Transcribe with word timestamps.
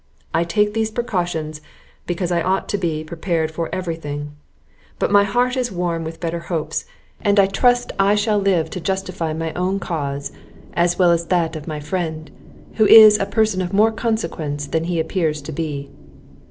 I 0.33 0.43
take 0.45 0.73
these 0.73 0.89
precautions, 0.89 1.61
because 2.07 2.31
I 2.31 2.41
ought 2.41 2.67
to 2.69 2.77
be 2.79 3.03
prepared 3.03 3.51
for 3.51 3.69
every 3.71 3.95
thing; 3.95 4.31
but 4.97 5.11
my 5.11 5.23
heart 5.23 5.55
is 5.55 5.71
warm 5.71 6.03
with 6.03 6.19
better 6.19 6.39
hopes, 6.39 6.85
and 7.21 7.39
I 7.39 7.45
trust 7.45 7.91
I 7.99 8.15
shall 8.15 8.39
live 8.39 8.71
to 8.71 8.79
justify 8.81 9.31
my 9.33 9.53
own 9.53 9.79
cause, 9.79 10.31
as 10.73 10.97
well 10.97 11.11
as 11.11 11.27
that 11.27 11.55
of 11.55 11.67
my 11.67 11.79
friend, 11.79 12.31
who 12.77 12.87
is 12.87 13.19
a 13.19 13.27
person 13.27 13.61
of 13.61 13.73
more 13.73 13.91
consequence 13.91 14.65
than 14.65 14.85
he 14.85 14.99
appears 14.99 15.39
to 15.43 15.51
be." 15.51 15.91